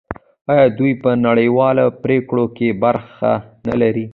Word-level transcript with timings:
آیا 0.51 0.65
دوی 0.77 0.91
په 1.03 1.09
نړیوالو 1.27 1.85
پریکړو 2.03 2.45
کې 2.55 2.67
برخه 2.83 3.31
نلري؟ 3.67 4.05